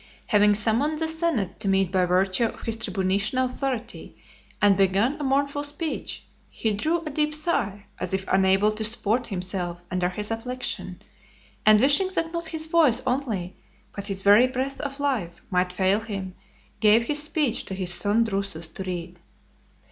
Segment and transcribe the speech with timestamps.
[0.21, 0.27] XXIII.
[0.29, 4.17] Having summoned the senate to meet by virtue of his tribunitian authority,
[4.59, 9.27] and begun a mournful speech, he drew a deep sigh, as if unable to support
[9.27, 10.99] himself under his affliction;
[11.67, 13.55] and wishing that not his voice only,
[13.93, 16.33] but his very breath of life, might fail him,
[16.79, 19.19] gave his speech to his son Drusus to read.